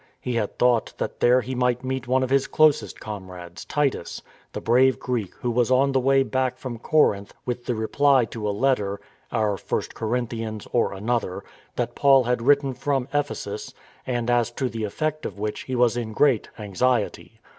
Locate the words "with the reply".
7.45-8.25